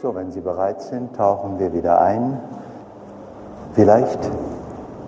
So, 0.00 0.14
wenn 0.14 0.32
Sie 0.32 0.40
bereit 0.40 0.80
sind, 0.80 1.14
tauchen 1.14 1.58
wir 1.58 1.74
wieder 1.74 2.00
ein. 2.00 2.38
Vielleicht 3.74 4.18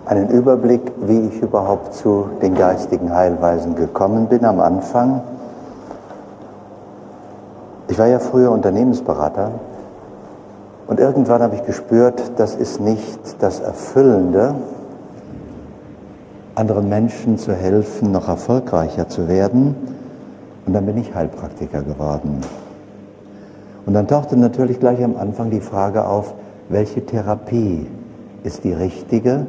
einen 0.05 0.29
Überblick, 0.29 0.81
wie 1.01 1.29
ich 1.29 1.41
überhaupt 1.41 1.95
zu 1.95 2.29
den 2.43 2.53
geistigen 2.53 3.11
Heilweisen 3.11 3.73
gekommen 3.73 4.27
bin 4.27 4.45
am 4.45 4.59
Anfang. 4.59 5.21
Ich 7.87 7.97
war 7.97 8.05
ja 8.05 8.19
früher 8.19 8.51
Unternehmensberater 8.51 9.53
und 10.85 10.99
irgendwann 10.99 11.41
habe 11.41 11.55
ich 11.55 11.65
gespürt, 11.65 12.21
das 12.37 12.53
ist 12.53 12.79
nicht 12.79 13.41
das 13.41 13.61
Erfüllende, 13.61 14.53
anderen 16.53 16.87
Menschen 16.87 17.39
zu 17.39 17.51
helfen, 17.51 18.11
noch 18.11 18.27
erfolgreicher 18.27 19.09
zu 19.09 19.27
werden. 19.27 19.75
Und 20.67 20.73
dann 20.73 20.85
bin 20.85 20.97
ich 20.97 21.15
Heilpraktiker 21.15 21.81
geworden. 21.81 22.41
Und 23.85 23.93
dann 23.93 24.07
tauchte 24.07 24.37
natürlich 24.37 24.79
gleich 24.79 25.03
am 25.03 25.17
Anfang 25.17 25.49
die 25.49 25.59
Frage 25.59 26.05
auf, 26.05 26.33
welche 26.69 27.05
Therapie 27.05 27.87
ist 28.43 28.63
die 28.63 28.73
richtige? 28.73 29.45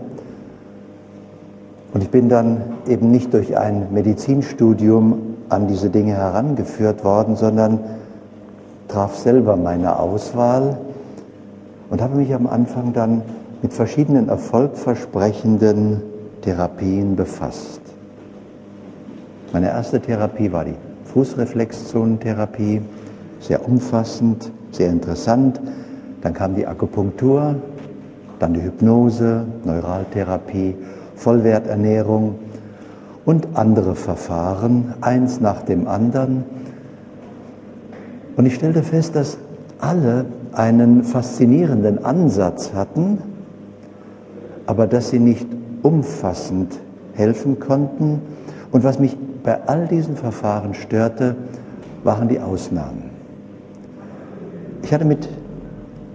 Und 1.92 2.02
ich 2.02 2.10
bin 2.10 2.28
dann 2.28 2.62
eben 2.88 3.10
nicht 3.10 3.32
durch 3.32 3.56
ein 3.56 3.92
Medizinstudium 3.92 5.36
an 5.48 5.68
diese 5.68 5.90
Dinge 5.90 6.14
herangeführt 6.14 7.04
worden, 7.04 7.36
sondern 7.36 7.78
traf 8.88 9.16
selber 9.16 9.56
meine 9.56 9.98
Auswahl 9.98 10.78
und 11.90 12.02
habe 12.02 12.16
mich 12.16 12.34
am 12.34 12.48
Anfang 12.48 12.92
dann 12.92 13.22
mit 13.62 13.72
verschiedenen 13.72 14.28
erfolgversprechenden 14.28 16.02
Therapien 16.42 17.14
befasst. 17.14 17.80
Meine 19.52 19.68
erste 19.68 20.00
Therapie 20.00 20.52
war 20.52 20.64
die 20.64 20.74
Fußreflexzonentherapie 21.04 22.82
sehr 23.46 23.66
umfassend, 23.66 24.50
sehr 24.70 24.90
interessant. 24.90 25.60
Dann 26.22 26.32
kam 26.32 26.54
die 26.54 26.66
Akupunktur, 26.66 27.56
dann 28.38 28.54
die 28.54 28.62
Hypnose, 28.62 29.44
Neuraltherapie, 29.64 30.74
Vollwerternährung 31.16 32.36
und 33.24 33.48
andere 33.54 33.94
Verfahren, 33.94 34.94
eins 35.02 35.40
nach 35.40 35.62
dem 35.62 35.86
anderen. 35.86 36.44
Und 38.36 38.46
ich 38.46 38.54
stellte 38.54 38.82
fest, 38.82 39.14
dass 39.14 39.38
alle 39.78 40.24
einen 40.52 41.04
faszinierenden 41.04 42.04
Ansatz 42.04 42.72
hatten, 42.74 43.18
aber 44.66 44.86
dass 44.86 45.10
sie 45.10 45.18
nicht 45.18 45.46
umfassend 45.82 46.78
helfen 47.12 47.60
konnten. 47.60 48.20
Und 48.72 48.84
was 48.84 48.98
mich 48.98 49.16
bei 49.42 49.62
all 49.66 49.86
diesen 49.86 50.16
Verfahren 50.16 50.72
störte, 50.74 51.36
waren 52.02 52.28
die 52.28 52.40
Ausnahmen. 52.40 53.03
Ich 54.84 54.92
hatte 54.92 55.06
mit, 55.06 55.30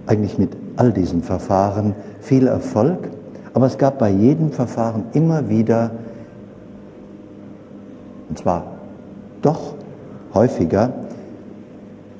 eigentlich 0.06 0.38
mit 0.38 0.56
all 0.76 0.92
diesen 0.92 1.24
Verfahren 1.24 1.92
viel 2.20 2.46
Erfolg, 2.46 3.10
aber 3.52 3.66
es 3.66 3.76
gab 3.76 3.98
bei 3.98 4.10
jedem 4.10 4.52
Verfahren 4.52 5.06
immer 5.12 5.48
wieder, 5.48 5.90
und 8.28 8.38
zwar 8.38 8.64
doch 9.42 9.74
häufiger, 10.34 10.92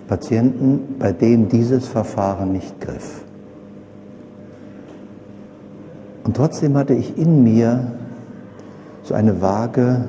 Patienten, 0.08 0.96
bei 0.98 1.12
denen 1.12 1.48
dieses 1.48 1.86
Verfahren 1.86 2.50
nicht 2.50 2.80
griff. 2.80 3.24
Und 6.24 6.36
trotzdem 6.36 6.76
hatte 6.76 6.94
ich 6.94 7.16
in 7.16 7.44
mir 7.44 7.92
so 9.04 9.14
eine 9.14 9.40
vage 9.40 10.04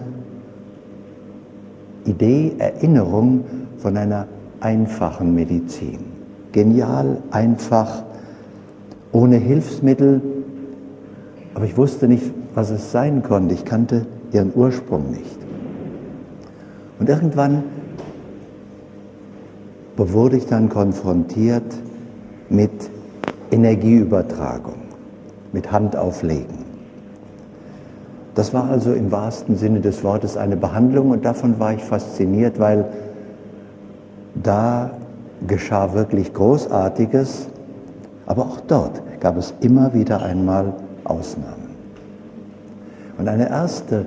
Idee, 2.06 2.56
Erinnerung 2.58 3.46
von 3.78 3.96
einer 3.96 4.26
einfachen 4.60 5.36
Medizin 5.36 6.21
genial, 6.52 7.18
einfach, 7.32 8.04
ohne 9.12 9.38
Hilfsmittel. 9.38 10.22
Aber 11.54 11.66
ich 11.66 11.78
wusste 11.78 12.08
nicht, 12.08 12.32
was 12.54 12.70
es 12.70 12.92
sein 12.92 13.24
konnte. 13.24 13.54
Ich 13.54 13.66
kannte 13.66 14.06
ihren 14.32 14.52
Ursprung 14.56 15.12
nicht. 15.12 15.38
Und 17.00 17.10
irgendwann 17.10 17.64
wurde 19.98 20.38
ich 20.38 20.48
dann 20.48 20.70
konfrontiert 20.70 21.64
mit 22.50 22.72
Energieübertragung, 23.52 24.76
mit 25.52 25.72
Handauflegen. 25.72 26.72
Das 28.34 28.54
war 28.54 28.70
also 28.70 28.94
im 28.94 29.12
wahrsten 29.12 29.58
Sinne 29.58 29.82
des 29.82 30.04
Wortes 30.04 30.38
eine 30.38 30.56
Behandlung 30.56 31.12
und 31.12 31.26
davon 31.26 31.60
war 31.60 31.74
ich 31.74 31.84
fasziniert, 31.84 32.60
weil 32.60 32.86
da 34.42 34.92
geschah 35.48 35.94
wirklich 35.94 36.34
Großartiges, 36.34 37.48
aber 38.26 38.44
auch 38.44 38.62
dort 38.62 39.02
gab 39.20 39.38
es 39.38 39.54
immer 39.62 39.94
wieder 39.94 40.22
einmal 40.22 40.74
Ausnahmen. 41.04 41.76
Und 43.18 43.28
eine 43.28 43.50
erste 43.50 44.06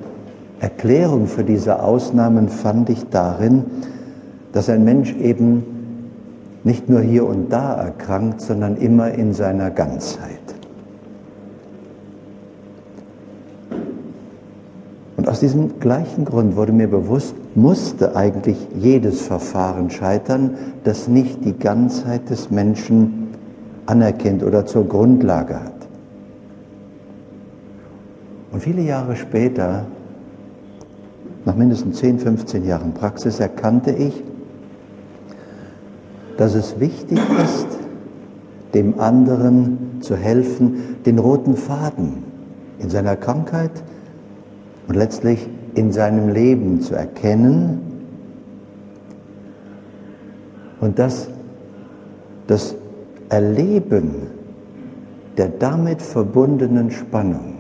Erklärung 0.61 1.27
für 1.27 1.45
diese 1.45 1.83
Ausnahmen 1.83 2.49
fand 2.49 2.91
ich 2.91 3.09
darin, 3.11 3.65
dass 4.53 4.69
ein 4.69 4.85
Mensch 4.85 5.15
eben 5.17 5.65
nicht 6.63 6.89
nur 6.89 7.01
hier 7.01 7.27
und 7.27 7.53
da 7.53 7.75
erkrankt, 7.75 8.41
sondern 8.41 8.77
immer 8.77 9.11
in 9.13 9.35
seiner 9.35 9.71
Ganzheit. 9.71 10.44
Aus 15.35 15.41
diesem 15.41 15.81
gleichen 15.81 16.25
Grund 16.25 16.55
wurde 16.55 16.71
mir 16.71 16.87
bewusst, 16.87 17.35
musste 17.57 18.15
eigentlich 18.15 18.57
jedes 18.79 19.23
Verfahren 19.23 19.91
scheitern, 19.91 20.57
das 20.85 21.09
nicht 21.09 21.45
die 21.45 21.59
Ganzheit 21.59 22.31
des 22.31 22.53
Menschen 22.53 23.31
anerkennt 23.85 24.45
oder 24.45 24.65
zur 24.65 24.87
Grundlage 24.87 25.57
hat. 25.57 25.89
Und 28.53 28.63
viele 28.63 28.83
Jahre 28.83 29.17
später, 29.17 29.87
nach 31.45 31.57
mindestens 31.57 31.99
10, 31.99 32.21
15 32.21 32.65
Jahren 32.65 32.95
Praxis, 32.95 33.41
erkannte 33.41 33.91
ich, 33.91 34.23
dass 36.37 36.55
es 36.55 36.79
wichtig 36.79 37.19
ist, 37.43 37.67
dem 38.73 39.01
anderen 39.01 39.99
zu 39.99 40.15
helfen, 40.15 41.03
den 41.05 41.19
roten 41.19 41.57
Faden 41.57 42.23
in 42.79 42.89
seiner 42.89 43.17
Krankheit 43.17 43.73
und 44.89 44.95
letztlich 44.97 45.49
in 45.75 45.93
seinem 45.93 46.29
Leben 46.29 46.81
zu 46.81 46.95
erkennen 46.95 47.81
und 50.81 50.99
dass 50.99 51.29
das 52.47 52.75
Erleben 53.29 54.29
der 55.37 55.49
damit 55.49 56.03
verbundenen 56.03 56.91
Spannung 56.91 57.55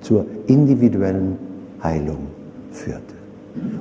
zur 0.00 0.24
individuellen 0.46 1.36
Heilung 1.82 2.28
führte. 2.72 3.14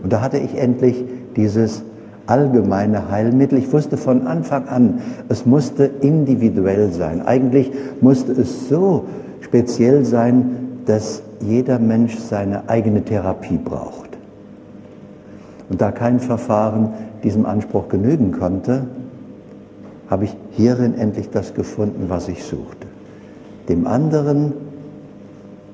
Und 0.03 0.11
da 0.13 0.21
hatte 0.21 0.37
ich 0.37 0.57
endlich 0.57 1.03
dieses 1.35 1.83
allgemeine 2.27 3.09
Heilmittel. 3.09 3.57
Ich 3.57 3.71
wusste 3.71 3.97
von 3.97 4.27
Anfang 4.27 4.67
an, 4.67 5.01
es 5.29 5.45
musste 5.45 5.85
individuell 6.01 6.91
sein. 6.91 7.21
Eigentlich 7.21 7.71
musste 8.01 8.31
es 8.33 8.67
so 8.69 9.05
speziell 9.41 10.05
sein, 10.05 10.79
dass 10.85 11.23
jeder 11.41 11.79
Mensch 11.79 12.17
seine 12.17 12.69
eigene 12.69 13.03
Therapie 13.03 13.57
braucht. 13.57 14.09
Und 15.69 15.81
da 15.81 15.91
kein 15.91 16.19
Verfahren 16.19 16.89
diesem 17.23 17.45
Anspruch 17.45 17.89
genügen 17.89 18.31
konnte, 18.31 18.87
habe 20.09 20.25
ich 20.25 20.35
hierin 20.51 20.97
endlich 20.97 21.29
das 21.29 21.53
gefunden, 21.53 22.05
was 22.07 22.27
ich 22.27 22.43
suchte. 22.43 22.87
Dem 23.67 23.87
anderen 23.87 24.53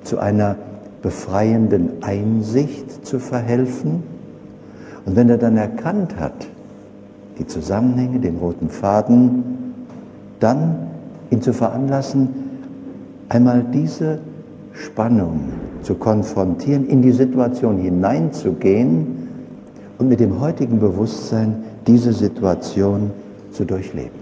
zu 0.03 0.19
einer 0.19 0.55
befreienden 1.01 2.01
Einsicht 2.01 3.05
zu 3.05 3.19
verhelfen. 3.19 4.03
Und 5.05 5.15
wenn 5.15 5.29
er 5.29 5.37
dann 5.37 5.57
erkannt 5.57 6.17
hat, 6.19 6.47
die 7.37 7.47
Zusammenhänge, 7.47 8.19
den 8.19 8.37
roten 8.37 8.69
Faden, 8.69 9.43
dann 10.39 10.87
ihn 11.31 11.41
zu 11.41 11.53
veranlassen, 11.53 12.29
einmal 13.29 13.65
diese 13.73 14.19
Spannung 14.73 15.51
zu 15.81 15.95
konfrontieren, 15.95 16.87
in 16.87 17.01
die 17.01 17.11
Situation 17.11 17.77
hineinzugehen 17.77 19.27
und 19.97 20.09
mit 20.09 20.19
dem 20.19 20.39
heutigen 20.39 20.79
Bewusstsein 20.79 21.63
diese 21.87 22.13
Situation 22.13 23.11
zu 23.51 23.65
durchleben. 23.65 24.21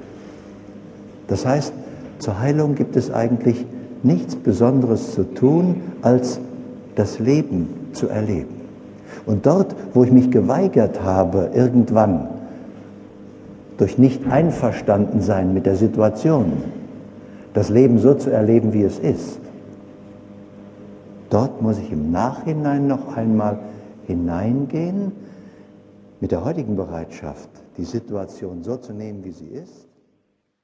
Das 1.28 1.46
heißt, 1.46 1.74
zur 2.19 2.40
Heilung 2.40 2.75
gibt 2.75 2.96
es 2.96 3.12
eigentlich 3.12 3.66
nichts 4.04 4.36
Besonderes 4.36 5.13
zu 5.13 5.24
tun, 5.34 5.75
als 6.01 6.40
das 6.95 7.19
Leben 7.19 7.69
zu 7.94 8.07
erleben. 8.07 8.60
Und 9.25 9.45
dort, 9.45 9.75
wo 9.94 10.04
ich 10.04 10.12
mich 10.12 10.31
geweigert 10.31 11.04
habe, 11.04 11.52
irgendwann 11.54 12.28
durch 13.78 13.98
nicht 13.98 14.30
einverstanden 14.30 15.22
sein 15.22 15.54
mit 15.54 15.66
der 15.66 15.75
Situation, 15.75 16.52
das 17.54 17.69
Leben 17.69 18.00
so 18.00 18.13
zu 18.13 18.30
erleben, 18.30 18.74
wie 18.74 18.84
es 18.84 19.00
ist, 19.00 19.40
Dort 21.30 21.62
muss 21.62 21.78
ich 21.78 21.92
im 21.92 22.12
Nachhinein 22.12 22.88
noch 22.88 23.16
einmal 23.16 23.60
hineingehen 24.08 25.12
mit 26.20 26.31
der 26.31 26.44
heutigen 26.44 26.76
Bereitschaft, 26.76 27.50
die 27.78 27.86
Situation 27.86 28.64
so 28.64 28.78
zu 28.78 28.94
nehmen, 28.94 29.24
wie 29.24 29.31
sie 29.31 29.48
ist 29.48 29.88